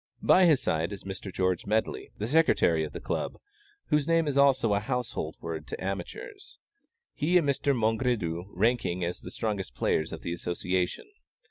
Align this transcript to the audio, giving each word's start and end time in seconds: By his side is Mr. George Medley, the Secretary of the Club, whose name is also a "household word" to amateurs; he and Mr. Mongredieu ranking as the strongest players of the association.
By 0.23 0.45
his 0.47 0.59
side 0.63 0.91
is 0.91 1.03
Mr. 1.03 1.31
George 1.31 1.67
Medley, 1.67 2.09
the 2.17 2.27
Secretary 2.27 2.83
of 2.83 2.91
the 2.91 2.99
Club, 2.99 3.37
whose 3.89 4.07
name 4.07 4.27
is 4.27 4.35
also 4.35 4.73
a 4.73 4.79
"household 4.79 5.35
word" 5.41 5.67
to 5.67 5.79
amateurs; 5.83 6.57
he 7.13 7.37
and 7.37 7.47
Mr. 7.47 7.77
Mongredieu 7.77 8.45
ranking 8.51 9.05
as 9.05 9.21
the 9.21 9.29
strongest 9.29 9.75
players 9.75 10.11
of 10.11 10.23
the 10.23 10.33
association. 10.33 11.05